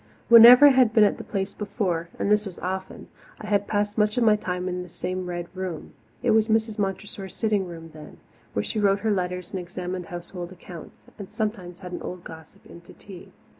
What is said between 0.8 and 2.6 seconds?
been at the Place before and this was